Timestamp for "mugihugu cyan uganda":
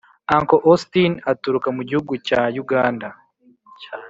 1.77-3.07